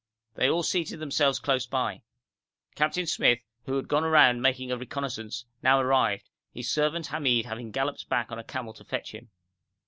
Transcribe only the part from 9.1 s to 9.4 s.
him.